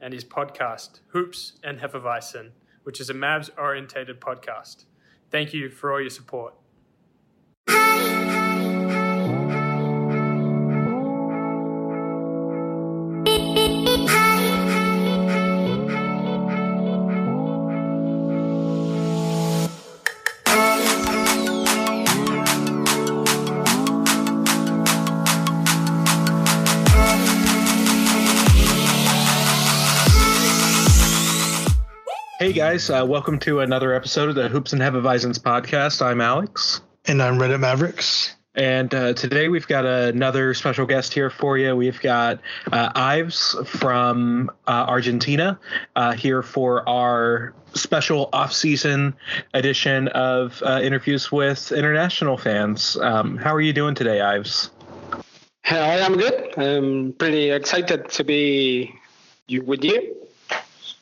and 0.00 0.12
his 0.14 0.24
podcast, 0.24 1.00
Hoops 1.08 1.54
and 1.62 1.80
Hefeweizen, 1.80 2.50
which 2.84 3.00
is 3.00 3.10
a 3.10 3.14
Mavs 3.14 3.50
orientated 3.58 4.20
podcast. 4.20 4.84
Thank 5.30 5.52
you 5.52 5.70
for 5.70 5.92
all 5.92 6.00
your 6.00 6.10
support. 6.10 6.54
Hey 32.40 32.54
guys, 32.54 32.88
uh, 32.88 33.04
welcome 33.06 33.38
to 33.40 33.60
another 33.60 33.92
episode 33.92 34.30
of 34.30 34.34
the 34.34 34.48
Hoops 34.48 34.72
and 34.72 34.80
Hefeweizens 34.80 35.38
podcast. 35.38 36.00
I'm 36.00 36.22
Alex. 36.22 36.80
And 37.04 37.22
I'm 37.22 37.34
Reddit 37.34 37.60
Mavericks. 37.60 38.34
And 38.54 38.94
uh, 38.94 39.12
today 39.12 39.48
we've 39.48 39.66
got 39.66 39.84
another 39.84 40.54
special 40.54 40.86
guest 40.86 41.12
here 41.12 41.28
for 41.28 41.58
you. 41.58 41.76
We've 41.76 42.00
got 42.00 42.40
uh, 42.72 42.92
Ives 42.94 43.54
from 43.66 44.50
uh, 44.66 44.86
Argentina 44.88 45.60
uh, 45.96 46.12
here 46.12 46.42
for 46.42 46.88
our 46.88 47.52
special 47.74 48.30
off-season 48.32 49.14
edition 49.52 50.08
of 50.08 50.62
uh, 50.62 50.80
interviews 50.82 51.30
with 51.30 51.72
international 51.72 52.38
fans. 52.38 52.96
Um, 52.96 53.36
how 53.36 53.54
are 53.54 53.60
you 53.60 53.74
doing 53.74 53.94
today, 53.94 54.22
Ives? 54.22 54.70
Hi, 55.66 56.00
I'm 56.00 56.16
good. 56.16 56.58
I'm 56.58 57.12
pretty 57.18 57.50
excited 57.50 58.08
to 58.08 58.24
be 58.24 58.94
with 59.46 59.84
you. 59.84 60.19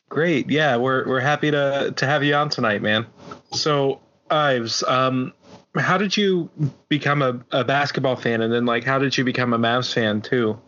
Great. 0.09 0.51
Yeah, 0.51 0.77
we're 0.77 1.07
we're 1.07 1.21
happy 1.21 1.51
to 1.51 1.93
to 1.95 2.07
have 2.07 2.25
you 2.25 2.35
on 2.35 2.49
tonight, 2.49 2.83
man. 2.83 3.07
So, 3.53 4.01
Ives, 4.31 4.83
um, 4.85 5.33
how 5.77 5.99
did 5.99 6.17
you 6.17 6.51
become 6.89 7.23
a, 7.23 7.41
a 7.53 7.65
basketball 7.65 8.17
fan, 8.17 8.41
and 8.41 8.53
then 8.53 8.65
like 8.65 8.85
how 8.85 8.99
did 8.99 9.17
you 9.17 9.25
become 9.25 9.53
a 9.53 9.59
Mavs 9.59 9.93
fan 9.93 10.23
too? 10.23 10.59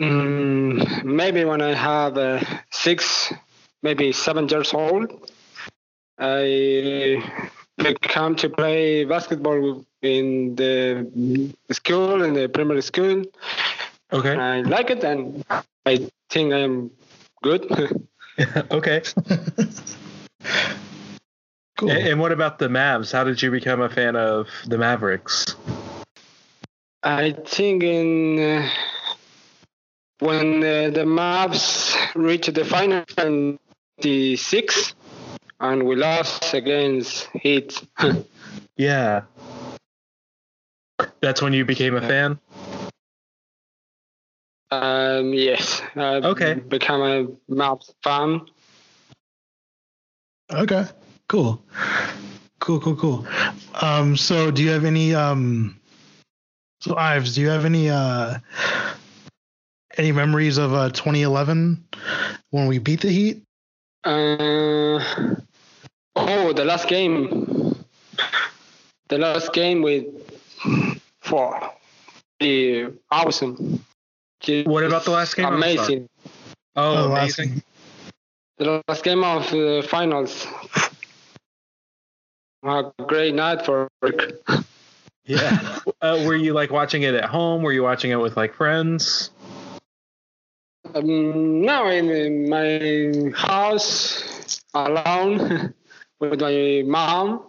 Mm, 0.00 1.04
maybe 1.04 1.44
when 1.44 1.62
I 1.62 1.74
have 1.74 2.18
uh, 2.18 2.42
six, 2.70 3.32
maybe 3.82 4.12
seven 4.12 4.48
years 4.48 4.74
old, 4.74 5.30
I 6.18 7.22
come 8.02 8.36
to 8.36 8.50
play 8.50 9.04
basketball 9.04 9.84
in 10.02 10.56
the 10.56 11.54
school 11.70 12.22
in 12.22 12.34
the 12.34 12.48
primary 12.48 12.82
school. 12.82 13.24
Okay. 14.12 14.36
I 14.36 14.60
like 14.62 14.90
it, 14.90 15.04
and 15.04 15.44
I 15.84 16.08
think 16.30 16.52
I 16.52 16.58
am 16.58 16.90
good. 17.42 17.66
okay. 18.70 19.02
cool. 21.78 21.90
And, 21.90 22.08
and, 22.08 22.20
what 22.20 22.32
about 22.32 22.58
the 22.58 22.68
Mavs? 22.68 23.12
How 23.12 23.24
did 23.24 23.40
you 23.40 23.50
become 23.50 23.80
a 23.80 23.88
fan 23.88 24.16
of 24.16 24.48
the 24.66 24.78
Mavericks? 24.78 25.54
I 27.02 27.32
think 27.32 27.82
in 27.82 28.38
uh, 28.38 28.68
when 30.18 30.58
uh, 30.58 30.90
the 30.90 31.04
Mavs 31.04 31.96
reached 32.14 32.52
the 32.54 32.64
final 32.64 33.04
in 33.18 33.58
the 33.98 34.36
six, 34.36 34.94
and 35.60 35.84
we 35.84 35.96
lost 35.96 36.54
against 36.54 37.28
Heat. 37.34 37.82
yeah. 38.76 39.22
That's 41.20 41.42
when 41.42 41.52
you 41.52 41.64
became 41.64 41.94
a 41.94 42.00
fan. 42.00 42.38
Um, 44.70 45.32
yes. 45.32 45.82
I've 45.94 46.24
okay. 46.24 46.54
Become 46.54 47.02
a 47.02 47.52
Mavs 47.52 47.92
fan. 48.02 48.42
Okay. 50.52 50.84
Cool. 51.28 51.62
Cool. 52.60 52.80
Cool. 52.80 52.96
Cool. 52.96 53.26
Um, 53.80 54.16
so 54.16 54.50
do 54.50 54.62
you 54.62 54.70
have 54.70 54.84
any 54.84 55.14
um, 55.14 55.78
so 56.86 56.96
Ives, 56.96 57.34
do 57.34 57.40
you 57.40 57.48
have 57.48 57.64
any 57.64 57.90
uh, 57.90 58.38
any 59.96 60.12
memories 60.12 60.58
of 60.58 60.72
uh 60.72 60.90
2011 60.90 61.84
when 62.50 62.66
we 62.66 62.78
beat 62.78 63.00
the 63.00 63.10
Heat? 63.10 63.42
Uh, 64.04 65.00
oh, 66.14 66.52
the 66.52 66.64
last 66.64 66.86
game. 66.88 67.74
The 69.08 69.18
last 69.18 69.52
game 69.52 69.82
with 69.82 70.06
four. 71.22 71.72
The 72.38 72.92
awesome. 73.10 73.84
Just 74.40 74.68
what 74.68 74.84
about 74.84 75.04
the 75.04 75.10
last 75.10 75.36
game? 75.36 75.46
Amazing. 75.46 76.08
Oh, 76.74 77.12
amazing. 77.12 77.62
The 78.58 78.82
last 78.88 79.04
game 79.04 79.24
of 79.24 79.50
the 79.50 79.86
finals. 79.88 80.46
A 82.62 82.90
great 83.06 83.34
night 83.34 83.64
for 83.64 83.88
work. 84.02 84.40
Yeah. 85.24 85.78
uh, 86.02 86.22
were 86.26 86.34
you 86.34 86.52
like 86.52 86.70
watching 86.70 87.02
it 87.02 87.14
at 87.14 87.26
home? 87.26 87.62
Were 87.62 87.72
you 87.72 87.82
watching 87.82 88.10
it 88.10 88.16
with 88.16 88.36
like 88.36 88.54
friends? 88.54 89.30
Um, 90.94 91.62
no, 91.62 91.88
in 91.88 92.48
my 92.48 93.30
house 93.36 94.62
alone 94.74 95.74
with 96.20 96.40
my 96.40 96.82
mom. 96.86 97.42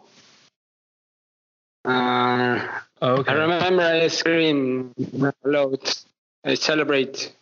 Uh, 1.85 2.67
okay. 3.01 3.31
I 3.31 3.35
remember 3.35 3.83
I 3.83 4.07
screamed 4.07 4.93
a 5.13 5.33
lot. 5.45 6.03
I 6.47 6.53
celebrate. 6.53 7.33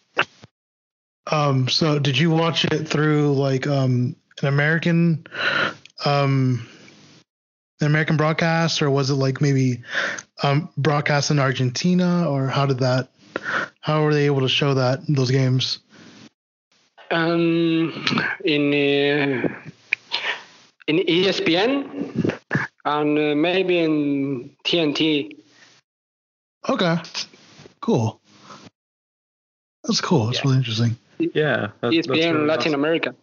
Um, 1.31 1.67
so 1.67 1.99
did 1.99 2.17
you 2.17 2.31
watch 2.31 2.66
it 2.66 2.88
through 2.88 3.33
like 3.33 3.67
um 3.67 4.16
an 4.41 4.47
American 4.47 5.27
um 6.05 6.67
an 7.81 7.88
American 7.88 8.17
broadcast 8.17 8.81
or 8.81 8.89
was 8.89 9.11
it 9.11 9.16
like 9.16 9.41
maybe 9.41 9.83
um 10.41 10.69
broadcast 10.75 11.29
in 11.29 11.38
Argentina 11.38 12.27
or 12.27 12.47
how 12.47 12.66
did 12.66 12.79
that 12.79 13.09
how 13.79 14.03
were 14.03 14.13
they 14.13 14.25
able 14.25 14.41
to 14.41 14.49
show 14.49 14.73
that 14.73 15.01
those 15.07 15.29
games? 15.29 15.79
Um 17.11 18.05
in 18.43 18.73
uh, 18.73 19.47
in 20.87 20.97
ESPN 20.97 22.39
and 22.85 23.19
uh, 23.19 23.35
maybe 23.35 23.77
in 23.79 24.55
TNT. 24.63 25.37
Okay. 26.67 26.97
Cool. 27.81 28.19
That's 29.88 30.01
cool. 30.01 30.28
That's 30.28 30.40
yeah. 30.40 30.44
really 30.46 30.57
interesting. 30.57 30.97
Yeah, 31.19 31.69
that's, 31.81 31.96
ESPN 31.96 32.07
that's 32.07 32.09
really 32.09 32.47
Latin 32.47 32.47
awesome. 32.47 32.73
America. 32.73 33.16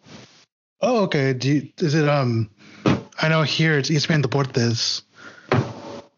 Oh, 0.81 1.03
okay. 1.05 1.33
Do 1.33 1.53
you, 1.53 1.69
is 1.79 1.95
it 1.95 2.09
um? 2.09 2.51
I 3.21 3.29
know 3.29 3.43
here 3.43 3.79
it's 3.79 3.91
ESPN 3.91 4.23
Deportes, 4.23 5.03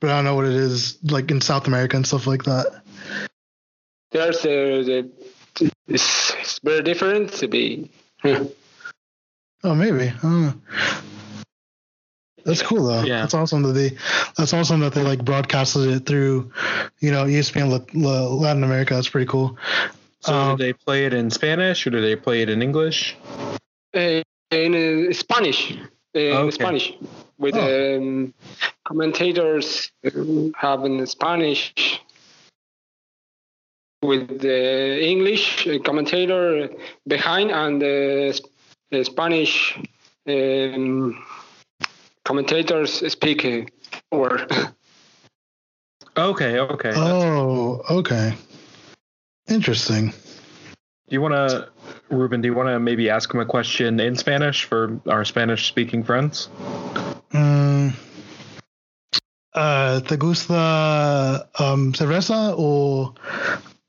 but 0.00 0.10
I 0.10 0.16
don't 0.16 0.24
know 0.24 0.34
what 0.34 0.46
it 0.46 0.52
is 0.52 0.98
like 1.04 1.30
in 1.30 1.40
South 1.40 1.66
America 1.66 1.96
and 1.96 2.06
stuff 2.06 2.26
like 2.26 2.44
that. 2.44 2.82
There's 4.10 4.44
a, 4.44 4.82
the 4.92 5.10
it's, 5.88 6.34
it's 6.34 6.60
very 6.60 6.82
different 6.82 7.32
to 7.34 7.48
be. 7.48 7.90
oh, 8.24 9.74
maybe. 9.74 10.12
That's 12.44 12.62
cool 12.62 12.86
though. 12.86 13.02
Yeah. 13.02 13.20
That's 13.20 13.34
awesome 13.34 13.62
that 13.62 13.72
they. 13.72 13.96
That's 14.36 14.52
awesome 14.52 14.80
that 14.80 14.92
they 14.92 15.02
like 15.02 15.24
broadcasted 15.24 15.88
it 15.88 16.06
through, 16.06 16.52
you 17.00 17.10
know, 17.10 17.24
ESPN 17.24 17.86
Latin 17.94 18.64
America. 18.64 18.94
That's 18.94 19.08
pretty 19.08 19.26
cool. 19.26 19.58
So 20.24 20.32
um, 20.32 20.56
do 20.56 20.64
they 20.64 20.72
play 20.72 21.04
it 21.04 21.12
in 21.12 21.30
Spanish 21.30 21.86
or 21.86 21.90
do 21.90 22.00
they 22.00 22.16
play 22.16 22.40
it 22.40 22.48
in 22.48 22.62
English? 22.62 23.14
Uh, 23.94 24.22
in 24.50 25.10
uh, 25.10 25.12
Spanish. 25.12 25.76
Uh, 26.16 26.18
okay. 26.18 26.50
Spanish 26.50 26.94
with 27.36 27.54
oh. 27.56 27.96
um, 27.98 28.32
commentators 28.84 29.92
having 30.56 31.04
Spanish 31.04 32.00
with 34.02 34.40
the 34.40 35.04
English 35.04 35.68
commentator 35.84 36.70
behind 37.06 37.50
and 37.50 37.82
the, 37.82 38.40
the 38.90 39.04
Spanish 39.04 39.78
um, 40.26 41.22
commentators 42.24 43.12
speak 43.12 43.70
over. 44.10 44.46
Okay, 46.16 46.60
okay. 46.60 46.92
Oh, 46.94 47.82
okay. 47.90 48.34
Interesting. 49.48 50.10
Do 50.10 51.10
you 51.10 51.20
want 51.20 51.34
to 51.34 51.68
Ruben, 52.08 52.40
do 52.40 52.48
you 52.48 52.54
want 52.54 52.68
to 52.68 52.78
maybe 52.78 53.10
ask 53.10 53.32
him 53.32 53.40
a 53.40 53.46
question 53.46 54.00
in 54.00 54.16
Spanish 54.16 54.64
for 54.64 55.00
our 55.06 55.24
Spanish 55.24 55.66
speaking 55.66 56.02
friends? 56.02 56.48
Mm, 57.30 57.92
uh, 59.54 60.00
¿Te 60.00 60.16
gusta 60.16 61.48
um, 61.58 61.92
cerveza 61.92 62.54
o 62.56 63.14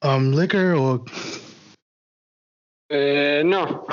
um, 0.02 0.32
liquor 0.32 0.76
or 0.76 1.06
Uh, 2.92 3.42
no, 3.44 3.88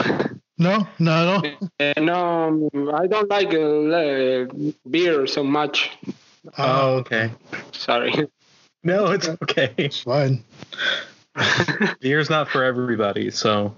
no? 0.59 0.87
No, 0.99 1.41
no. 1.41 1.43
Uh, 1.81 1.93
no, 1.99 2.69
I 2.95 3.07
don't 3.07 3.31
like 3.31 3.55
uh, 3.55 4.53
beer 4.91 5.27
so 5.27 5.43
much. 5.43 5.91
oh, 6.59 6.97
okay. 6.97 7.31
Sorry. 7.73 8.29
No, 8.85 9.13
it's 9.13 9.29
okay. 9.29 9.73
It's 9.79 10.03
fine. 10.03 10.45
Beer's 12.01 12.31
not 12.31 12.49
for 12.49 12.63
everybody, 12.63 13.31
so. 13.31 13.75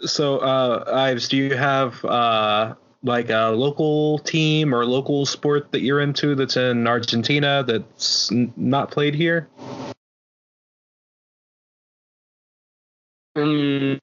So, 0.00 0.38
uh, 0.38 0.84
Ives, 0.92 1.28
do 1.28 1.36
you 1.36 1.56
have 1.56 2.04
uh, 2.04 2.74
like 3.02 3.30
a 3.30 3.50
local 3.50 4.18
team 4.20 4.74
or 4.74 4.84
local 4.84 5.26
sport 5.26 5.70
that 5.72 5.82
you're 5.82 6.00
into 6.00 6.34
that's 6.34 6.56
in 6.56 6.86
Argentina 6.86 7.64
that's 7.66 8.32
n- 8.32 8.52
not 8.56 8.90
played 8.90 9.14
here? 9.14 9.48
Um, 13.36 14.00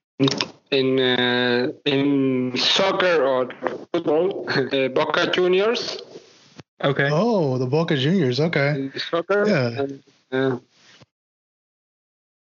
in 0.70 1.00
uh, 1.00 1.72
in 1.84 2.56
soccer 2.56 3.22
or 3.24 3.50
football, 3.92 4.48
uh, 4.48 4.88
Boca 4.88 5.30
Juniors. 5.30 5.98
Okay. 6.82 7.08
Oh, 7.12 7.58
the 7.58 7.66
Boca 7.66 7.96
Juniors. 7.96 8.40
Okay. 8.40 8.70
in 8.70 8.92
soccer. 8.98 9.46
Yeah. 9.46 9.82
And, 9.82 10.02
uh, 10.32 10.58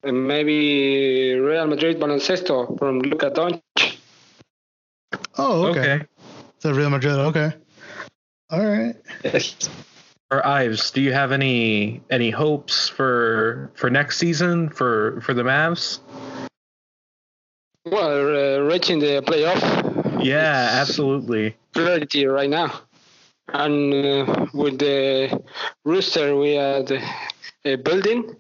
and 0.05 0.27
maybe 0.29 1.35
Real 1.35 1.67
Madrid 1.67 1.99
baloncesto 1.99 2.79
from 2.79 3.01
Luka 3.01 3.31
Doncic. 3.31 3.97
Oh, 5.39 5.67
okay. 5.67 5.81
okay. 5.81 6.07
Is 6.59 6.63
that 6.63 6.75
Real 6.75 6.91
Madrid? 6.91 7.15
Okay. 7.15 7.53
All 8.51 8.65
right. 8.65 8.95
Or 10.31 10.45
Ives, 10.47 10.91
do 10.91 11.01
you 11.01 11.13
have 11.13 11.33
any 11.33 12.03
any 12.11 12.31
hopes 12.31 12.89
for 12.89 13.71
for 13.75 13.91
next 13.91 14.19
season 14.19 14.69
for 14.69 15.21
for 15.21 15.35
the 15.35 15.43
Mavs? 15.43 16.01
Well, 17.85 18.09
uh, 18.09 18.61
reaching 18.61 18.99
the 18.99 19.23
playoff. 19.23 20.25
Yeah, 20.25 20.81
absolutely. 20.81 21.57
Priority 21.73 22.27
right 22.27 22.49
now. 22.49 22.81
And 23.49 23.93
uh, 23.95 24.47
with 24.55 24.79
the 24.79 25.43
rooster 25.85 26.35
we 26.37 26.55
had 26.55 26.91
a 27.65 27.77
building 27.77 28.35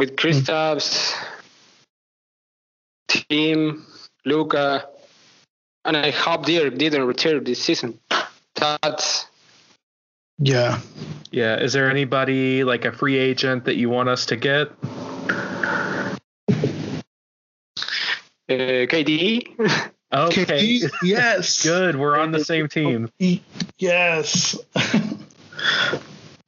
with 0.00 0.16
Kristaps, 0.16 1.14
team, 3.06 3.84
Luka, 4.24 4.88
and 5.84 5.94
I 5.94 6.10
hope 6.10 6.46
Dirk 6.46 6.78
didn't 6.78 7.04
return 7.04 7.44
this 7.44 7.62
season. 7.62 7.98
That's 8.54 9.26
Yeah. 10.38 10.80
Yeah. 11.30 11.60
Is 11.60 11.74
there 11.74 11.90
anybody 11.90 12.64
like 12.64 12.86
a 12.86 12.92
free 12.92 13.18
agent 13.18 13.66
that 13.66 13.76
you 13.76 13.90
want 13.90 14.08
us 14.08 14.24
to 14.26 14.36
get? 14.36 14.68
uh, 15.68 16.16
KD. 18.48 19.90
Okay. 20.12 20.44
KD? 20.44 20.90
Yes. 21.04 21.62
Good. 21.66 21.94
We're 21.94 22.18
on 22.18 22.32
the 22.32 22.44
same 22.44 22.66
team. 22.66 23.12
Yes. 23.78 24.58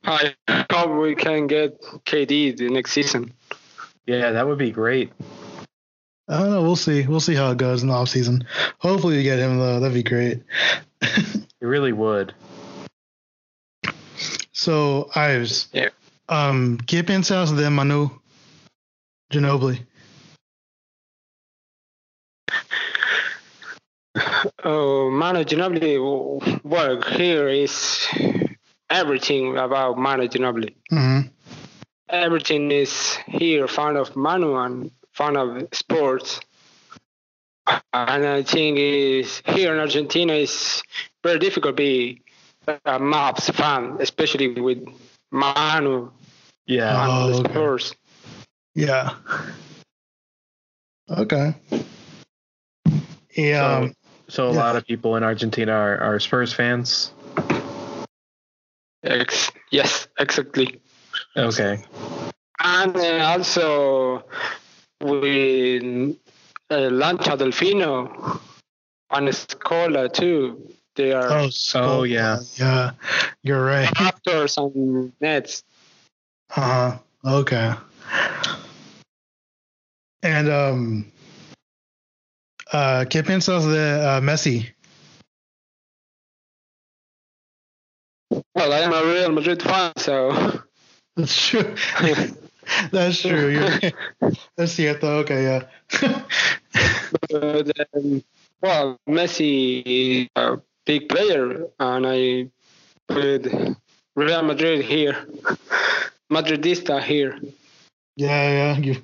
I 0.05 0.35
hope 0.69 1.01
we 1.01 1.15
can 1.15 1.47
get 1.47 1.81
KD 1.81 2.57
the 2.57 2.71
next 2.71 2.91
season. 2.91 3.33
Yeah, 4.07 4.33
that 4.33 4.47
would 4.47 4.59
be 4.59 4.71
great. 4.71 5.13
I 6.29 6.39
don't 6.39 6.51
know. 6.51 6.63
We'll 6.63 6.77
see. 6.77 7.07
We'll 7.07 7.21
see 7.21 7.35
how 7.35 7.51
it 7.51 7.59
goes 7.59 7.83
in 7.83 7.89
the 7.89 7.95
off 7.95 8.09
season. 8.09 8.47
Hopefully, 8.79 9.17
we 9.17 9.23
get 9.23 9.39
him 9.39 9.59
though. 9.59 9.81
That'd 9.81 9.95
be 9.95 10.03
great. 10.03 10.43
It 11.63 11.67
really 11.67 11.93
would. 11.93 12.35
So, 14.51 15.11
Ives. 15.15 15.69
Yeah. 15.73 15.91
Um, 16.29 16.79
¿qué 16.87 17.05
piensas 17.05 17.57
de 17.57 17.71
Manu 17.71 18.11
Ginobili? 19.31 19.87
Oh, 24.65 25.09
Manu 25.11 25.45
Ginobili, 25.45 26.65
work 26.65 27.07
here 27.11 27.49
is 27.49 28.09
everything 28.91 29.57
about 29.57 29.99
Manu 29.99 30.27
Ginobili. 30.27 30.75
Mm-hmm. 30.91 31.29
Everything 32.13 32.71
is 32.71 33.17
here, 33.27 33.67
fan 33.67 33.97
of 33.97 34.15
Manu 34.15 34.55
and 34.57 34.91
fan 35.15 35.35
of 35.37 35.67
sports. 35.73 36.41
And 37.67 38.27
I 38.27 38.43
think 38.43 38.77
is 38.79 39.43
here 39.47 39.73
in 39.73 39.81
Argentina 39.81 40.35
is 40.35 40.83
very 41.25 41.39
difficult 41.39 41.77
to 41.77 41.83
be 41.83 42.23
a 42.69 42.99
Mavs 43.01 43.53
fan, 43.55 43.97
especially 44.01 44.61
with 44.61 44.87
Manu 45.31 46.11
Yeah. 46.67 47.07
Oh, 47.09 47.29
the 47.29 47.35
okay. 47.39 47.51
Spurs. 47.51 47.95
Yeah. 48.75 49.15
Okay. 51.09 51.55
Yeah. 53.35 53.79
um, 53.79 53.95
So 54.29 54.49
a 54.49 54.53
Yeah. 54.53 54.59
lot 54.59 54.77
of 54.77 54.87
people 54.87 55.17
in 55.17 55.23
Argentina 55.23 55.73
are, 55.73 55.99
are 55.99 56.21
Spurs 56.21 56.53
fans. 56.53 57.13
Ex- 59.03 59.51
yes, 59.71 60.09
exactly. 60.19 60.81
Okay. 61.37 61.83
And 62.61 62.97
uh, 62.97 63.27
also 63.27 64.25
with 65.01 66.17
uh, 66.71 66.77
Lancia 66.77 67.37
Delfino 67.37 68.41
and 69.11 69.29
Scola 69.29 70.13
too. 70.13 70.69
They 70.95 71.13
are 71.13 71.31
oh, 71.33 71.49
so, 71.49 71.83
Oh, 71.83 72.03
yeah. 72.03 72.41
Yeah. 72.57 72.91
You're 73.43 73.65
right. 73.65 73.89
Raptors 73.95 74.59
and 74.59 75.13
Nets. 75.21 75.65
Uh 76.55 76.61
huh. 76.61 76.99
Okay. 77.25 77.73
And 80.23 80.49
um, 80.51 81.13
uh, 82.73 83.05
¿qué 83.09 83.23
piensas 83.23 83.65
de 83.65 84.01
uh, 84.07 84.21
Messi? 84.21 84.69
Well, 88.55 88.73
I 88.73 88.81
am 88.81 88.93
a 88.93 89.03
Real 89.05 89.33
Madrid 89.33 89.63
fan, 89.63 89.93
so 89.97 90.31
That's 91.17 91.49
true. 91.49 91.75
That's 92.91 93.21
true. 93.21 93.49
You're. 93.51 94.33
That's 94.57 94.73
cierto. 94.73 95.19
Okay, 95.21 95.43
yeah. 95.45 95.65
but, 97.29 97.71
um, 97.95 98.23
well, 98.61 98.99
Messi 99.09 99.83
is 99.85 100.29
a 100.37 100.59
big 100.87 101.09
player, 101.09 101.67
and 101.79 102.07
I 102.07 102.49
put 103.09 103.53
Real 104.15 104.43
Madrid 104.43 104.85
here, 104.85 105.27
Madridista 106.33 107.03
here. 107.03 107.39
yeah, 108.17 108.77
yeah. 108.77 108.79
You. 108.79 108.97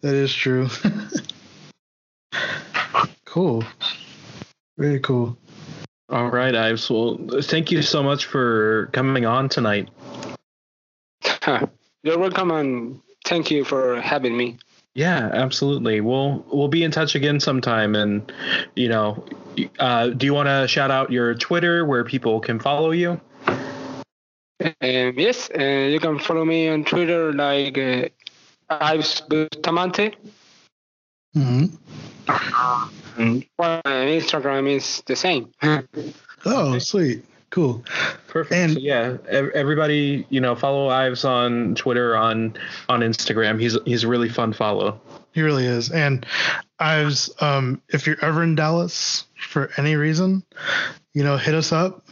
that 0.00 0.14
is 0.14 0.34
true. 0.34 0.68
cool. 3.24 3.62
Very 4.78 5.00
cool. 5.00 5.36
All 6.10 6.30
right, 6.30 6.54
Ives. 6.54 6.90
Well, 6.90 7.18
thank 7.42 7.70
you 7.70 7.82
so 7.82 8.02
much 8.02 8.26
for 8.26 8.90
coming 8.92 9.24
on 9.24 9.48
tonight. 9.48 9.88
You're 12.02 12.18
welcome, 12.18 12.50
and 12.50 13.00
thank 13.24 13.50
you 13.50 13.64
for 13.64 14.00
having 14.00 14.36
me. 14.36 14.58
Yeah, 14.94 15.30
absolutely. 15.32 16.00
We'll 16.00 16.44
we'll 16.52 16.68
be 16.68 16.84
in 16.84 16.90
touch 16.90 17.14
again 17.14 17.40
sometime. 17.40 17.94
And 17.96 18.30
you 18.76 18.88
know, 18.88 19.24
uh, 19.78 20.08
do 20.08 20.26
you 20.26 20.34
want 20.34 20.48
to 20.48 20.68
shout 20.68 20.90
out 20.90 21.10
your 21.10 21.34
Twitter 21.34 21.84
where 21.84 22.04
people 22.04 22.38
can 22.38 22.60
follow 22.60 22.92
you? 22.92 23.20
Um, 24.60 24.72
yes, 24.80 25.50
uh, 25.58 25.62
you 25.62 25.98
can 25.98 26.18
follow 26.18 26.44
me 26.44 26.68
on 26.68 26.84
Twitter 26.84 27.32
like 27.32 27.76
uh, 27.76 28.08
Ives 28.70 29.20
Bustamante. 29.22 30.14
hmm 31.32 31.66
Well, 33.16 33.80
uh, 33.84 33.90
Instagram 33.90 34.68
is 34.68 35.02
the 35.06 35.16
same. 35.16 35.52
Oh, 36.46 36.78
sweet. 36.78 37.24
Cool. 37.48 37.82
Perfect. 38.28 38.52
And- 38.52 38.72
so 38.74 38.78
yeah, 38.78 39.16
everybody, 39.30 40.26
you 40.28 40.40
know, 40.40 40.54
follow 40.54 40.88
Ives 40.88 41.24
on 41.24 41.74
Twitter, 41.74 42.14
on 42.16 42.58
on 42.88 43.00
Instagram. 43.00 43.58
He's 43.60 43.78
he's 43.86 44.04
a 44.04 44.08
really 44.08 44.28
fun 44.28 44.52
follow. 44.52 45.00
He 45.32 45.40
really 45.40 45.64
is. 45.64 45.90
And 45.90 46.26
I 46.78 47.02
was, 47.02 47.34
um, 47.40 47.80
if 47.88 48.06
you're 48.06 48.22
ever 48.22 48.42
in 48.42 48.56
Dallas 48.56 49.24
for 49.36 49.70
any 49.78 49.96
reason, 49.96 50.44
you 51.14 51.24
know, 51.24 51.36
hit 51.36 51.54
us 51.54 51.72
up. 51.72 52.04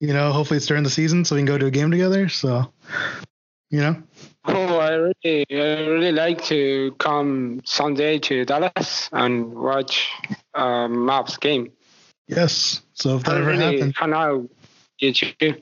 You 0.00 0.12
know, 0.12 0.32
hopefully 0.32 0.58
it's 0.58 0.66
during 0.66 0.82
the 0.84 0.90
season 0.90 1.24
so 1.24 1.34
we 1.34 1.40
can 1.40 1.46
go 1.46 1.58
to 1.58 1.66
a 1.66 1.70
game 1.70 1.90
together. 1.90 2.28
So, 2.28 2.72
you 3.70 3.80
know, 3.80 4.02
Oh, 4.44 4.78
I 4.78 4.90
really, 4.94 5.46
I 5.50 5.86
really 5.86 6.12
like 6.12 6.42
to 6.46 6.94
come 6.98 7.60
Sunday 7.64 8.18
to 8.20 8.44
Dallas 8.44 9.08
and 9.12 9.54
watch 9.54 10.10
uh, 10.54 10.88
Mavs 10.88 11.38
game. 11.38 11.70
yes. 12.26 12.82
So 12.94 13.16
if 13.16 13.24
that 13.24 13.34
I 13.34 13.38
ever 13.38 13.46
really 13.50 13.76
happens, 13.78 13.96
hang 13.96 14.12
out 14.12 14.48
with 15.00 15.22
you. 15.22 15.54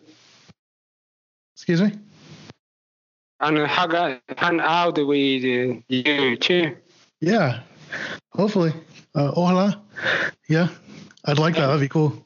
excuse 1.54 1.80
me. 1.82 1.92
and 3.40 3.58
hang 3.58 3.94
out, 3.94 4.20
hang 4.37 4.60
out 4.60 4.96
with 4.96 5.44
uh, 5.44 5.80
you 5.88 6.37
too. 6.37 6.76
Yeah. 7.20 7.60
Hopefully. 8.32 8.72
Uh, 9.14 9.32
ojalá. 9.32 9.80
Yeah. 10.49 10.68
I'd 11.25 11.38
like 11.38 11.54
that. 11.56 11.66
That'd 11.66 11.80
be 11.80 11.88
cool. 11.88 12.25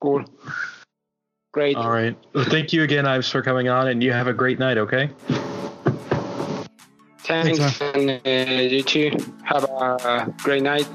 Cool. 0.00 0.24
Great. 1.52 1.76
All 1.76 1.90
right. 1.90 2.16
Well, 2.32 2.44
thank 2.44 2.72
you 2.72 2.82
again, 2.82 3.06
Ives, 3.06 3.28
for 3.28 3.42
coming 3.42 3.68
on, 3.68 3.88
and 3.88 4.02
you 4.02 4.12
have 4.12 4.26
a 4.26 4.32
great 4.32 4.58
night. 4.58 4.78
Okay. 4.78 5.10
Thanks, 7.24 7.58
Thanks, 7.58 7.80
and 7.80 8.10
uh, 8.26 8.62
you 8.62 8.82
too. 8.82 9.10
Have 9.44 9.64
a 9.64 10.34
great 10.42 10.62
night. 10.62 10.88